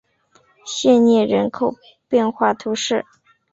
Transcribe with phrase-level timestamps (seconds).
[0.65, 1.75] 谢涅人口
[2.07, 3.05] 变化图示